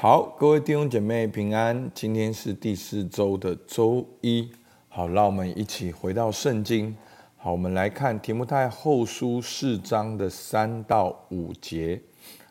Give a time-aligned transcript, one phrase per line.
[0.00, 1.90] 好，各位弟兄姐妹平安。
[1.92, 4.48] 今天是第四周的周一。
[4.88, 6.96] 好，让我们一起回到圣经。
[7.36, 12.00] 好，我们来看提摩太后书四章的三到五节。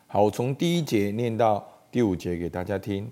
[0.06, 3.10] 好，我从第一节念到第五节给大家听。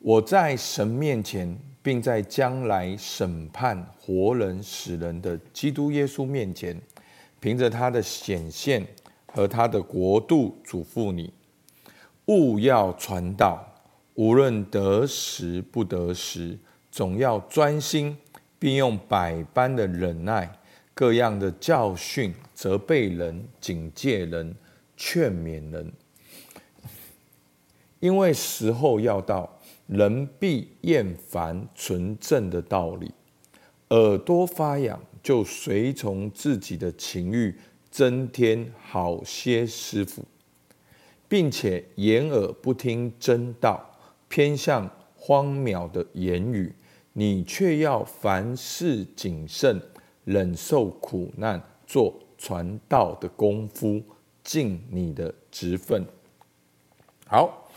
[0.00, 6.78] 我在神面前，并在将来审判活人死人的基督耶稣面前，
[7.40, 8.86] 凭着他的显现
[9.32, 11.32] 和他的国度，嘱咐你。
[12.28, 13.66] 务要传道，
[14.14, 16.58] 无论得时不得时，
[16.90, 18.16] 总要专心，
[18.58, 20.58] 并用百般的忍耐、
[20.92, 24.54] 各样的教训，责备人、警戒人、
[24.96, 25.90] 劝勉人。
[28.00, 33.10] 因为时候要到，人必厌烦纯正的道理，
[33.88, 37.56] 耳朵发痒，就随从自己的情欲，
[37.90, 40.22] 增添好些师傅。
[41.28, 43.84] 并且掩耳不听真道，
[44.28, 46.74] 偏向荒谬的言语，
[47.12, 49.78] 你却要凡事谨慎，
[50.24, 54.00] 忍受苦难，做传道的功夫，
[54.42, 56.02] 尽你的职分。
[57.26, 57.68] 好，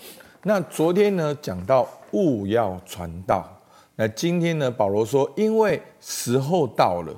[0.44, 3.62] 那昨天呢讲到勿要传道，
[3.98, 7.14] 那今天呢保罗说，因为时候到了，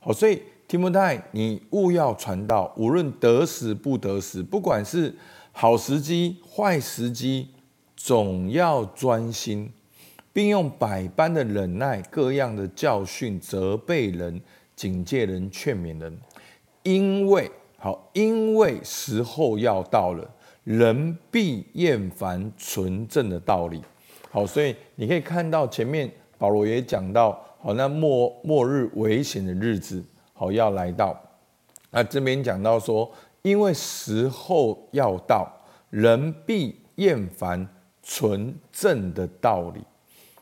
[0.00, 5.14] 好，所以提摩太，你勿要传道，无论得时不得时，不管是。
[5.58, 7.48] 好时机、坏时机，
[7.96, 9.72] 总要专心，
[10.30, 14.38] 并用百般的忍耐、各样的教训、责备人、
[14.74, 16.14] 警戒人、劝勉人。
[16.82, 20.30] 因为好，因为时候要到了，
[20.64, 23.80] 人必厌烦纯正的道理。
[24.30, 31.18] 好，所以你可以看到前面保罗也讲到，好，那末末日危险的日子，好要来到。
[31.90, 33.10] 那这边讲到说。
[33.46, 35.48] 因为时候要到，
[35.90, 37.64] 人必厌烦
[38.02, 39.80] 纯正的道理。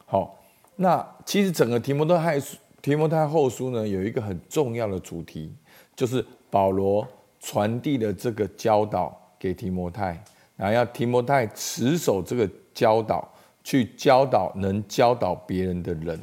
[0.07, 0.43] 好，
[0.77, 2.41] 那其实整个提摩太
[2.81, 5.55] 提摩太后书呢，有一个很重要的主题，
[5.95, 7.07] 就是保罗
[7.41, 10.19] 传递的这个教导给提摩太，
[10.57, 13.31] 然后要提摩太持守这个教导，
[13.63, 16.19] 去教导能教导别人的人。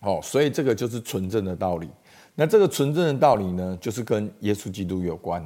[0.00, 1.88] 好，所以这个就是纯正的道理。
[2.36, 5.44] 那这个纯正的道理呢，就是跟耶稣基督有关，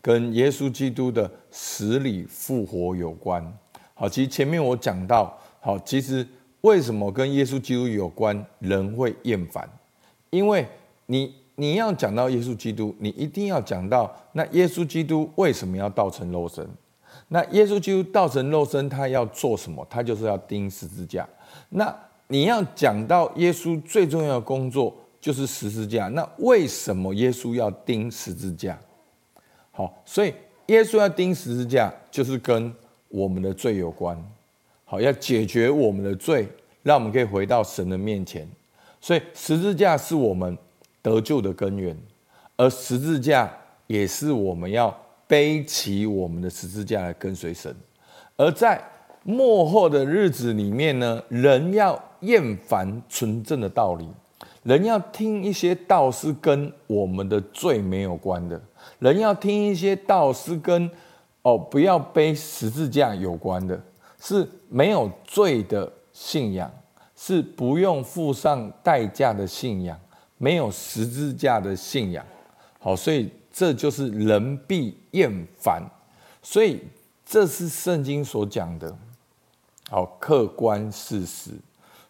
[0.00, 3.56] 跟耶稣基督的死里复活有关。
[3.94, 6.26] 好，其实前面我讲到，好，其实
[6.62, 9.68] 为什么跟耶稣基督有关，人会厌烦？
[10.30, 10.66] 因为
[11.06, 16.66] 你你要讲到耶稣基督，你一定要讲到那耶稣基督为什么要道成肉身？
[17.28, 19.86] 那耶稣基督道成肉身，他要做什么？
[19.88, 21.28] 他就是要钉十字架。
[21.68, 21.94] 那
[22.26, 24.92] 你要讲到耶稣最重要的工作。
[25.22, 26.08] 就是十字架。
[26.08, 28.78] 那为什么耶稣要钉十字架？
[29.70, 30.34] 好，所以
[30.66, 32.70] 耶稣要钉十字架，就是跟
[33.08, 34.22] 我们的罪有关。
[34.84, 36.46] 好，要解决我们的罪，
[36.82, 38.46] 让我们可以回到神的面前。
[39.00, 40.58] 所以十字架是我们
[41.00, 41.96] 得救的根源，
[42.56, 43.50] 而十字架
[43.86, 44.94] 也是我们要
[45.26, 47.74] 背起我们的十字架来跟随神。
[48.36, 48.82] 而在
[49.22, 54.08] 末后的日子里面呢，人要厌烦纯正的道理。
[54.62, 58.60] 人要听一些道是跟我们的罪没有关的，
[59.00, 60.88] 人要听一些道是跟
[61.42, 63.80] 哦不要背十字架有关的，
[64.20, 66.70] 是没有罪的信仰，
[67.16, 69.98] 是不用付上代价的信仰，
[70.38, 72.24] 没有十字架的信仰。
[72.78, 75.82] 好，所以这就是人必厌烦，
[76.40, 76.80] 所以
[77.26, 78.96] 这是圣经所讲的，
[79.90, 81.50] 好，客观事实。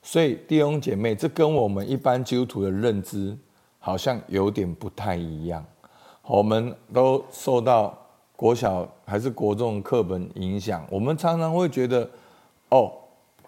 [0.02, 3.38] 所以弟兄姐妹，这跟我们一般基督徒的认知
[3.78, 5.64] 好像有点不太一样。
[6.26, 7.96] 我们都受到
[8.34, 12.08] 国小还是国中课本影响，我们常常会觉得，
[12.70, 12.92] 哦，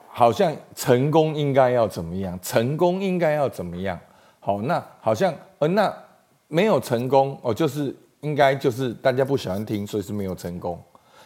[0.06, 3.98] 好像成功应该要怎么样，成功应该要怎么样。
[4.38, 5.92] 好，那好像呃，那
[6.46, 10.80] 没有成功哦，就是应该就是大家不喜欢听，所以是没有成功。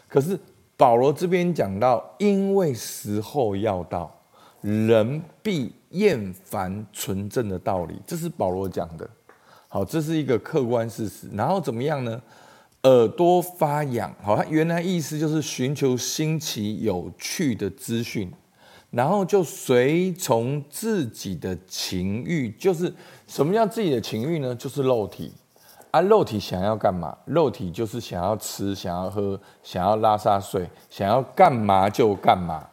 [0.09, 0.39] 可是
[0.75, 4.11] 保罗这边讲到，因为时候要到。
[4.87, 9.09] 人必厌烦纯正的道理，这是保罗讲的。
[9.69, 11.29] 好，这是一个客观事实。
[11.33, 12.21] 然后怎么样呢？
[12.83, 14.15] 耳朵发痒。
[14.23, 18.33] 好，他原来意思就是寻求新奇有趣的资讯，
[18.91, 22.51] 然后就随从自己的情欲。
[22.53, 22.93] 就是
[23.27, 24.55] 什么叫自己的情欲呢？
[24.55, 25.33] 就是肉体
[25.91, 27.17] 啊，肉体想要干嘛？
[27.25, 32.67] 肉体就是想要吃，想要喝，想要拉撒睡，想要干嘛就干嘛。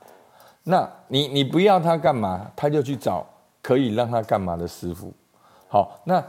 [0.67, 3.23] 那你你不要他干嘛，他就去找
[3.61, 5.13] 可以让他干嘛的师傅。
[5.67, 6.23] 好，那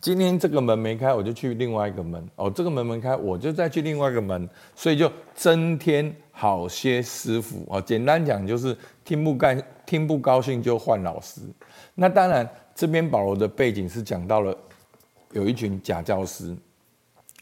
[0.00, 2.28] 今天这个门没开，我就去另外一个门。
[2.36, 11.40] 哦，这个门没开，我就再去另外一个门，所以就增添好些师傅啊，简单讲就是听不干听不高兴就换老师。
[11.94, 14.56] 那当然，这边保罗的背景是讲到了
[15.30, 16.56] 有一群假教师。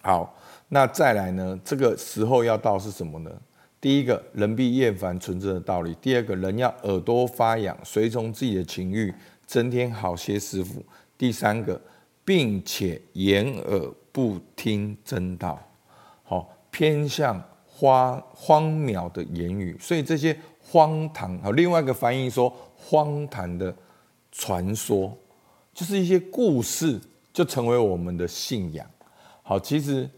[0.03, 0.35] 好，
[0.69, 1.59] 那再来呢？
[1.65, 3.31] 这个时候要到是什么呢？
[3.81, 9.15] 第一个人必厌烦纯真的道理；第二个人要耳朵发痒，随从自己的情欲，
[9.47, 10.81] 增添好些师傅；
[11.19, 11.81] 第三个，
[12.25, 15.59] 并且掩耳不听真道，
[16.23, 17.43] 好偏向。
[17.79, 23.77] 荒荒谬的言语，所以这些荒唐，好，另外一个翻译说荒唐的
[24.33, 25.15] 传说，
[25.75, 26.99] 就是一些故事，
[27.35, 28.91] 就成为我们的信仰。
[29.43, 30.09] 好，其实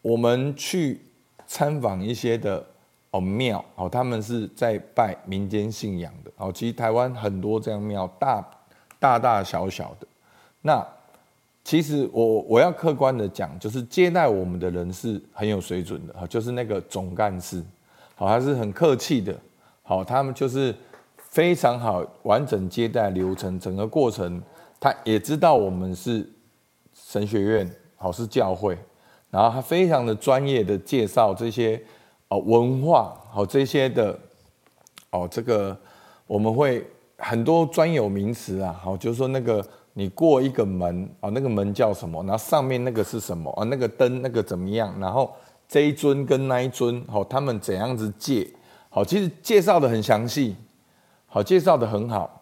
[0.00, 1.00] 我们去
[1.44, 2.64] 参访一些的
[3.12, 6.30] 哦庙，哦，他们是在拜民间信仰的。
[6.36, 8.44] 哦，其实台湾很多这样庙，大
[8.98, 10.06] 大大小小的，
[10.60, 10.86] 那。
[11.64, 17.62] 其实我我要客观的讲，就是接待我们的人是很有水准的，就是那个总干事，
[18.16, 19.32] 好，他是很客气的，
[19.84, 20.74] 好，他们就是
[21.16, 24.42] 非常好，完整接待流程，整个过程，
[24.80, 26.28] 他也知道我们是
[26.92, 28.76] 神学院，好，是教会，
[29.30, 31.80] 然后他非常的专业的介绍这些
[32.32, 34.18] 哦文化，好，这些的
[35.10, 35.76] 哦这个
[36.26, 36.86] 我们会
[37.18, 39.64] 很多专有名词啊，好，就是说那个。
[39.94, 42.22] 你过一个门啊，那个门叫什么？
[42.22, 43.64] 然后上面那个是什么啊？
[43.64, 44.98] 那个灯那个怎么样？
[44.98, 45.30] 然后
[45.68, 48.48] 这一尊跟那一尊，好，他们怎样子借？
[48.88, 50.56] 好，其实介绍的很详细，
[51.26, 52.40] 好，介绍的很好。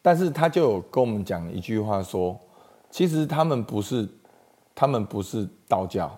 [0.00, 2.38] 但是他就有跟我们讲一句话说，
[2.88, 4.08] 其实他们不是，
[4.72, 6.16] 他们不是道教，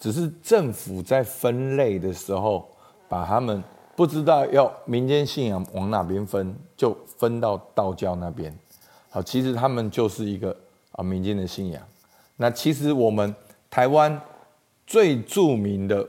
[0.00, 2.66] 只是政府在分类的时候，
[3.06, 3.62] 把他们
[3.94, 8.52] 不知道要民间信仰往哪边分，就分到道教那边。
[9.10, 10.56] 好，其实他们就是一个
[10.92, 11.82] 啊民间的信仰。
[12.36, 13.34] 那其实我们
[13.68, 14.18] 台湾
[14.86, 16.08] 最著名的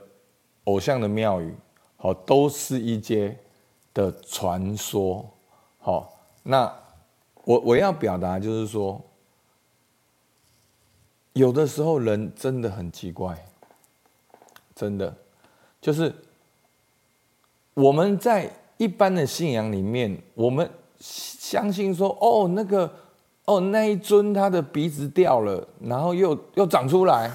[0.63, 1.53] 偶像的庙宇，
[1.97, 3.37] 好，都是一些
[3.93, 5.29] 的传说。
[5.79, 6.73] 好，那
[7.43, 9.01] 我我要表达就是说，
[11.33, 13.45] 有的时候人真的很奇怪，
[14.75, 15.15] 真的
[15.79, 16.13] 就是
[17.73, 20.69] 我们在一般的信仰里面，我们。
[21.03, 22.87] 相信说哦，那个
[23.45, 27.31] 哦，那一尊他的鼻子掉了，然后又又长出来。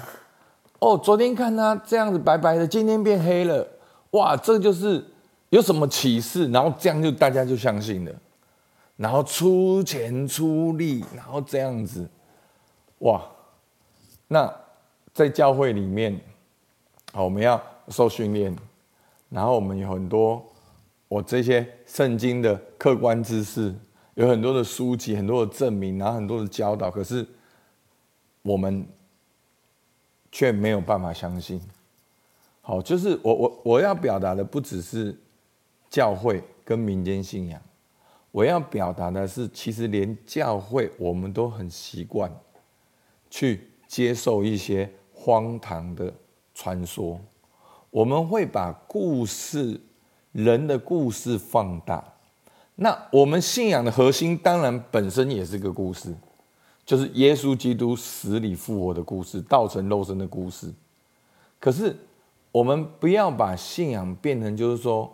[0.79, 3.67] 哦，昨天看他这样子白白的，今天变黑了。
[4.11, 5.03] 哇，这就是
[5.49, 6.49] 有什么启示？
[6.49, 8.11] 然后这样就大家就相信了，
[8.95, 12.09] 然后出钱出力，然后这样子，
[12.99, 13.21] 哇，
[14.29, 14.49] 那
[15.13, 16.17] 在教会里面，
[17.17, 18.55] 好，我们要受训练，
[19.27, 20.45] 然后我们有很多。
[21.07, 23.73] 我这些圣经的客观知识，
[24.13, 27.27] 有很多的书籍，很多的证明，然后很多的教导，可是
[28.43, 28.87] 我们
[30.31, 31.59] 却没有办法相信。
[32.61, 35.17] 好，就是我我我要表达的不只是
[35.89, 37.59] 教会跟民间信仰，
[38.29, 42.31] 我要表达的是，其实连教会我们都很习惯
[43.27, 46.13] 去接受一些荒唐的
[46.57, 47.19] 传说，
[47.91, 49.79] 我们会把故事。
[50.33, 52.13] 人的故事放大，
[52.75, 56.13] 那我们信仰的核心当然本身也是个故事，
[56.85, 60.71] 就是耶稣基督死里复活的故事，道成肉身的故事。
[61.59, 61.95] 可是
[62.51, 65.11] 我们不要把信仰变成就是说，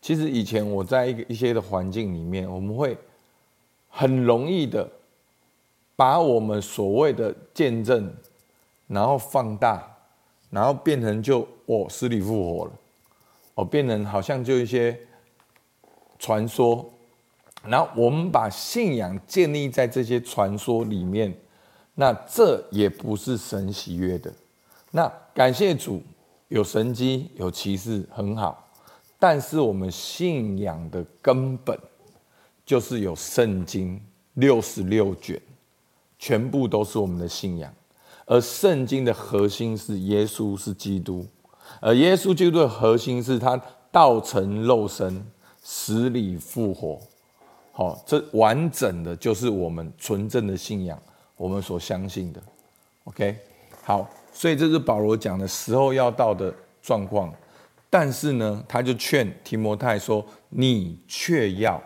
[0.00, 2.96] 其实以前我在一个一些的环境里面，我们会
[3.88, 4.88] 很容易的
[5.96, 8.14] 把我们所谓的见证，
[8.86, 9.84] 然后放大，
[10.50, 12.72] 然后变成就哦，死里复活了。
[13.54, 14.98] 哦，变成好像就一些
[16.18, 16.88] 传说，
[17.64, 21.34] 然后我们把信仰建立在这些传说里面，
[21.94, 24.32] 那这也不是神喜悦的。
[24.90, 26.02] 那感谢主，
[26.48, 28.68] 有神迹有奇事很好，
[29.18, 31.78] 但是我们信仰的根本
[32.64, 34.00] 就是有圣经
[34.34, 35.40] 六十六卷，
[36.18, 37.72] 全部都是我们的信仰，
[38.30, 41.26] 而圣经的核心是耶稣是基督。
[41.80, 43.60] 而耶稣基督的核心是他
[43.90, 45.20] 道成肉身，
[45.60, 47.00] 死里复活，
[47.72, 50.96] 好，这完整的就是我们纯正的信仰，
[51.36, 52.40] 我们所相信的。
[53.02, 53.36] OK，
[53.82, 57.34] 好，所以这是保罗讲的时候要到的状况，
[57.88, 61.82] 但是呢，他就劝提摩太说：“你却要，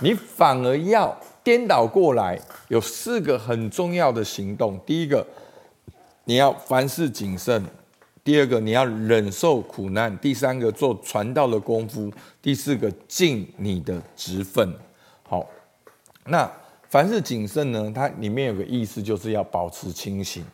[0.00, 2.38] 你反而要颠倒过来，
[2.68, 4.78] 有四个很重要的行动。
[4.84, 5.26] 第一个，
[6.26, 7.64] 你要凡事谨慎。”
[8.22, 12.10] 第二个，你要忍受苦难；第三个，做传道的功夫；
[12.42, 14.68] 第四个，尽你的职分。
[15.22, 15.48] 好，
[16.24, 16.50] 那
[16.88, 17.92] 凡事谨慎呢？
[17.94, 20.44] 它里面有个意思，就是要保持清醒。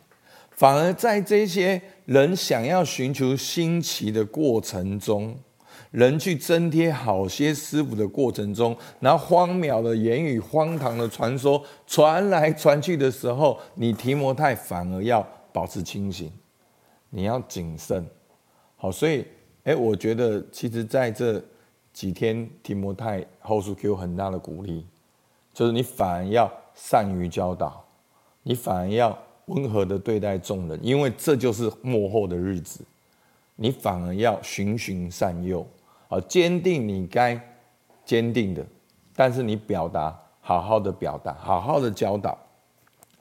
[0.51, 5.35] 反而在这些人想要寻求新奇的过程中，
[5.89, 16.29] 人去增添好些师傅的过程中，然后荒谬的言语、荒唐的传说传来传去的时候，你提摩太反而要保持清醒，
[17.09, 18.05] 你要谨慎。
[18.75, 19.25] 好，所以，
[19.63, 21.41] 哎，我觉得其实在这
[21.93, 24.85] 几天，提摩太后书给我很大的鼓励，
[25.53, 27.85] 就是你反而要善于教导，
[28.41, 32.83] 你反而要温和的对待众人，因为这就是幕后的日子。
[33.55, 35.65] 你反而要循循善诱，
[36.07, 37.39] 好，坚定你该
[38.03, 38.65] 坚定的，
[39.15, 42.35] 但是你表达好好的表达，好好的教导。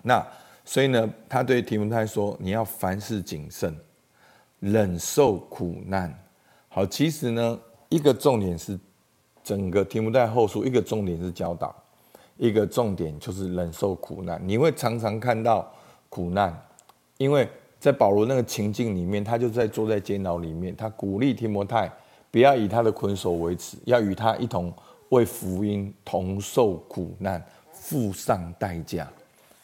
[0.01, 0.27] 那
[0.65, 3.77] 所以呢，他对提摩太说：“你要凡事谨慎，
[4.61, 6.13] 忍受苦难。”
[6.69, 8.79] 好，其实呢，一个重点是
[9.45, 11.75] 整个提摩太后书，一个重点是教导，
[12.37, 14.41] 一个重点就是忍受苦难。
[14.45, 15.73] 你会常常看到
[16.09, 16.57] 苦难，
[17.19, 17.49] 因为。
[17.83, 21.91] 在保罗那个情境里面，他就在坐在监牢里面，他鼓励提摩太
[22.31, 24.73] 不要以他的捆锁为耻，要与他一同
[25.09, 29.11] 为福音同受苦难，付上代价。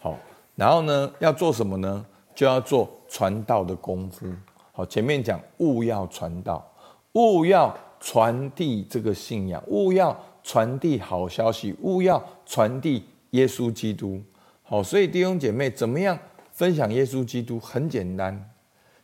[0.00, 0.18] 好，
[0.58, 2.04] 然后呢，要做什么呢？
[2.34, 4.26] 就要做传道的功夫。
[4.72, 6.68] 好，前面讲勿要传道，
[7.12, 14.20] 勿要传递这个信仰，勿要传递好消息，勿要传递耶稣基督。
[14.64, 16.18] 好，所以弟兄姐妹怎么样？
[16.50, 18.50] 分享耶稣基督很简单，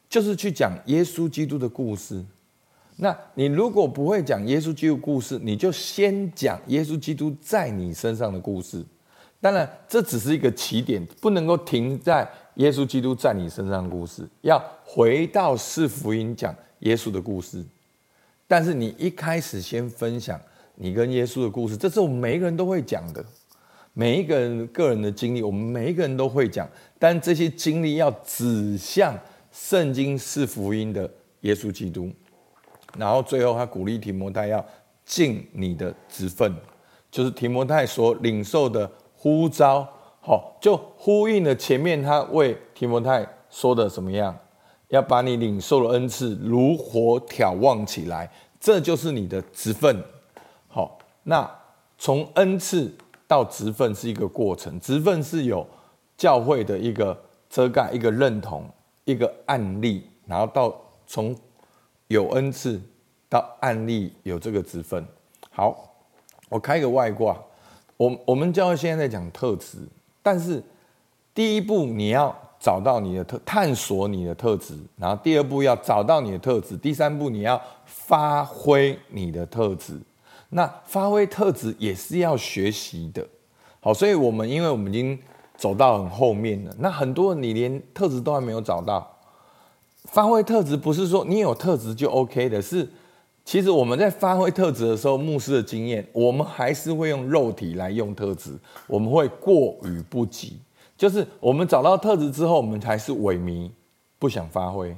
[0.08, 2.24] 就是去讲耶稣基督的故事。
[2.96, 8.84] 那你如果不会讲耶稣基督故事，你就先讲耶稣基督在你身上的故事。
[9.44, 17.62] 当然，这只是一个起点，不能够停在耶稣基督在你身上的故事，要回到四福音讲耶稣的故事。
[18.48, 20.40] 但是你一开始先分享
[20.76, 23.22] 你跟耶稣的故事，这是我们每一个人都会讲的。
[23.92, 26.66] 每一个人个人的经历，我们每一个人都会讲，
[26.98, 29.14] 但这些经历要指向
[29.52, 31.02] 圣经四福音的
[31.42, 32.10] 耶稣基督。
[32.96, 34.64] 然后最后他鼓励提摩太要
[35.04, 36.50] 尽你的职分，
[37.10, 38.90] 就是提摩太所领受的
[39.24, 39.88] 呼召，
[40.20, 44.36] 好，就呼应了前面他为提摩太说的什么样，
[44.88, 50.04] 要把你领受的恩赐如火挑旺起来，这就是你的职分。
[50.68, 51.50] 好，那
[51.96, 52.94] 从恩赐。
[53.26, 55.66] 到职分是一个过程，职分是有
[56.14, 58.68] 教会的一个遮盖、一个认同、
[59.06, 60.72] 一个案例，然后到
[61.06, 61.34] 从
[62.08, 62.78] 有恩赐
[63.30, 65.04] 到案例有这个职分。
[65.50, 65.90] 好，
[66.50, 67.34] 我开个外挂，
[67.96, 69.78] 我我们教会现在在讲特质，
[70.22, 70.62] 但是
[71.34, 80.00] 第一步你要找到你的特，探索你的特质，然后第二步要找到你的特质，第三步你要发挥你的特质。
[80.50, 83.26] 那发挥特质也是要学习的，
[83.80, 85.18] 好，所以我们因为我们已经
[85.56, 89.10] 走到很后面了，那很多你连特质都还没有找到。
[90.04, 92.88] 发挥特质不是说你有特质就 OK 的，是
[93.44, 100.58] 其实我们在发挥特质的时候，牧师的经验，我们还是会用肉体来用特质，我们会过与不及，
[100.96, 103.70] 就是我们找到特质之后，我们还是萎靡，
[104.18, 104.96] 不想发挥。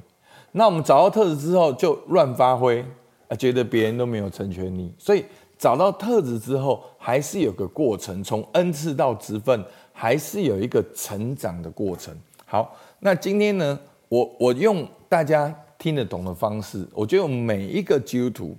[0.53, 2.83] 那我们找到特质之后就乱发挥，
[3.27, 5.25] 啊，觉得别人都没有成全你，所以。
[5.59, 9.59] 找到特质之后，还是有个过程，从恩赐到职分，
[9.91, 12.15] 还是有一个成长的过程。
[12.45, 18.57] 好，那今天呢，我我用大家听得懂的方式，我觉得每一个基督徒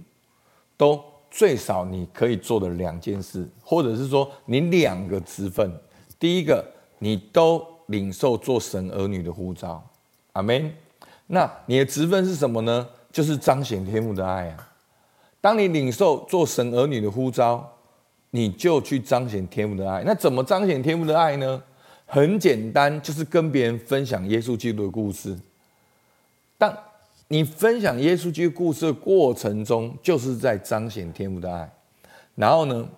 [0.76, 5.70] 都最少你可以做的两件事，或者是说你两个职分。
[6.18, 6.64] 第一个，
[6.98, 9.82] 你都领受做神儿女的呼召，
[10.32, 10.72] 阿门。
[11.26, 12.88] 那你的职分是什么呢？
[13.12, 14.72] 就是彰显天父的爱啊。
[15.40, 17.70] 当你领受做神儿女的呼召，
[18.30, 20.02] 你就去彰显天父的爱。
[20.04, 21.62] 那怎么彰显天父的爱呢？
[22.06, 25.38] 很简单，就是跟别人分享耶稣基督的故事。
[26.56, 26.74] 当
[27.30, 31.70] 你分享耶稣基督故事的过程中，就是在彰显天父的爱。
[32.34, 32.88] 然后呢，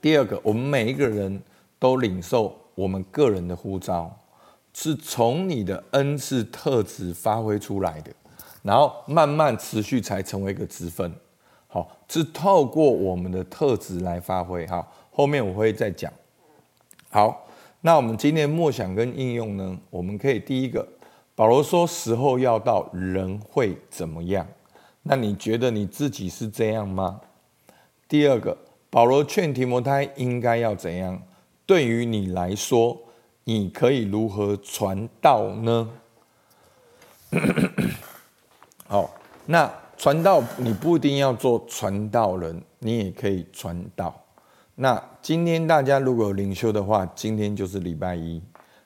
[0.00, 1.40] 第二个，我们每一个人
[1.78, 4.18] 都领受我们个人的呼召，
[4.74, 8.10] 是从你的恩赐特质发挥出来的，
[8.62, 11.14] 然后慢慢持续才成为一个职分。
[11.68, 14.66] 好，是透过我们的特质来发挥。
[14.66, 16.12] 好，后面我会再讲。
[17.10, 17.46] 好，
[17.82, 19.78] 那我们今天默想跟应用呢？
[19.88, 20.86] 我们可以第一个，
[21.42, 24.46] 保罗说时候要到，人会怎么样？
[25.02, 27.20] 那你觉得你自己是这样吗？
[28.06, 28.56] 第二个，
[28.88, 31.20] 保罗劝提摩太应该要怎样？
[31.66, 32.96] 对于你来说，
[33.42, 35.90] 你可以如何传道呢？
[38.86, 39.10] 好，
[39.46, 39.68] 那。
[39.96, 44.14] 传道，你不一定要做传道人，你也可以传道。
[44.76, 48.40] 那今天大家如果有灵修的话，今天就是礼拜一。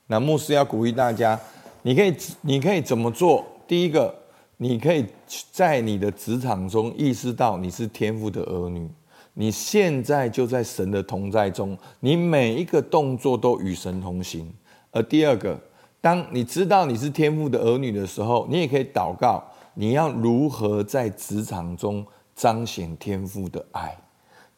[0.07, 1.39] 那牧师要鼓励大家，
[1.87, 3.47] 你可以，你可以怎么做？
[3.65, 4.13] 第一个，
[4.57, 5.07] 你可以
[5.53, 8.91] 在你的职场中意识到你是天父的儿女，
[9.35, 14.53] 你现在就在神的同在中，你每一个动作都与神同行。
[14.91, 15.57] 而第二个，
[16.01, 19.41] 当你知道你是天父的儿女的时候，你也可以祷告，
[19.75, 23.97] 你要如何在职场中彰显天父的爱。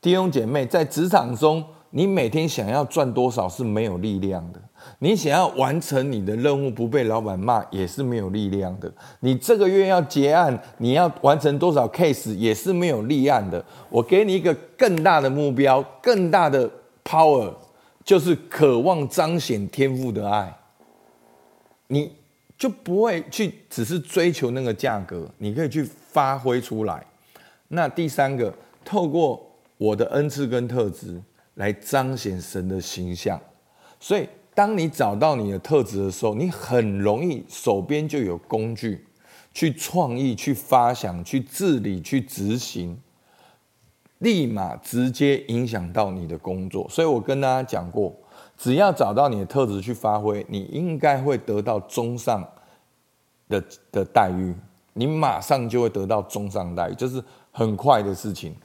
[0.00, 4.60] 弟兄姐妹，在职场中，你每天想要赚多少是没有力量的。
[5.00, 8.92] 你想要完成你的任务，不被老板骂也是没有力量的。
[9.20, 13.64] 你这个月要结案，你要完成多少 case 也是没有立案的。
[13.88, 16.70] 我给你一个更大的目标，更大的
[17.04, 17.52] power，
[18.04, 20.56] 就是渴望彰显天赋的爱。
[21.88, 22.12] 你
[22.56, 27.04] 就不会去只是追求那个价格，你可以去发挥出来。
[27.68, 28.52] 那第三个，
[28.84, 29.40] 透过
[29.76, 31.20] 我的恩赐跟特质
[31.58, 33.40] 来彰显神的形象，
[34.00, 34.28] 所以。
[34.54, 39.06] 当你找到你的特质的时候，你很容易手边就有工具，
[39.54, 43.00] 去创意、去发想、去治理、去执行，
[44.18, 46.88] 立马直接影响到你的工作。
[46.88, 48.12] 所以我跟大家讲过，
[48.56, 52.44] 只要找到你的特质去发挥，你应该会得到中上
[53.48, 53.62] 的
[53.92, 54.52] 的待遇，
[54.94, 57.22] 你马上就会得到中上待遇，这是
[57.52, 58.56] 很快的事情。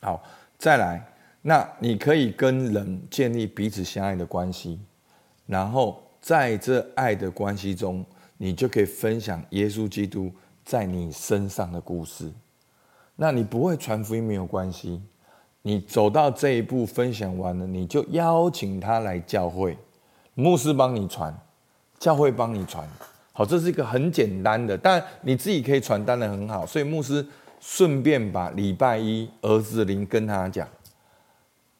[0.00, 0.22] 好，
[0.56, 1.06] 再来，
[1.42, 4.78] 那你可以跟人建立彼此相爱的关系。
[5.46, 8.04] 然后在这爱的关系中，
[8.36, 10.30] 你就可以分享耶稣基督
[10.64, 12.30] 在你身上的故事。
[13.16, 15.02] 那你不会传福音没有关系，
[15.62, 19.76] 你走到这一步分享完了，你就邀请他来教会，
[20.34, 21.36] 牧师帮你传，
[21.98, 22.86] 教会帮你传。
[23.32, 26.64] 好，这是一个很简单的，但你自己可以传，单的很好。
[26.64, 27.26] 所以牧师
[27.60, 30.68] 顺便把礼拜一儿子灵跟他讲。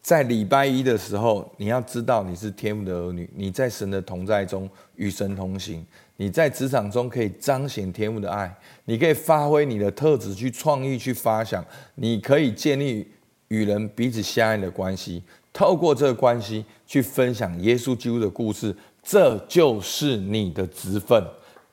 [0.02, 5.86] 在礼拜一的时候，你要知道你是天父的儿女，你在神的同在中与神同行。
[6.16, 8.54] 你在职场中可以彰显天父的爱，
[8.84, 11.64] 你可以发挥你的特质去创意、去发想，
[11.94, 13.10] 你可以建立
[13.48, 21.22] 与人彼此相爱的关系，透过这个关系去分享耶稣基督的故事，这就是你的职分，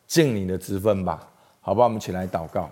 [0.06, 1.28] 尽你的职分吧，
[1.60, 1.84] 好吧？
[1.84, 2.70] 我们起来祷告，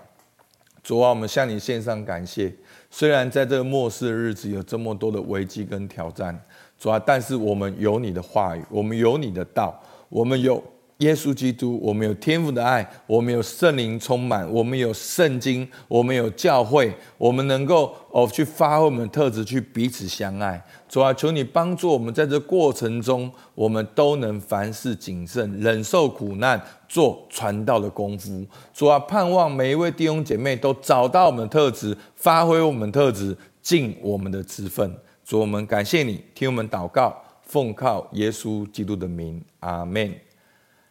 [0.81, 2.53] 主啊，我们向你献上感谢。
[2.89, 6.39] 虽然在这个末世的日子有这么多的危机跟挑战，
[6.79, 9.77] 主啊，但是我们有你的话语，我们有你的道，
[10.09, 10.63] 我们有
[10.99, 20.63] 耶稣基督，我们有天父的爱，我们有圣灵充满，我们有圣经，我们有教会，我们能够哦去发挥我们的特质，去彼此相爱。
[20.87, 28.45] 主啊，求你帮助我们，在这过程中，我们都能凡事谨慎，忍受苦难，做传道的功夫。
[28.73, 34.95] 主啊，盼望每一位弟兄姐妹都找到我们的特质，发挥我们的特质，尽我们的职分。
[35.25, 40.13] 主，我们感谢你，听我们祷告，奉靠耶稣基督的名，阿门。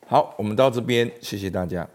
[0.07, 1.89] 好，我们到这边，谢谢大家。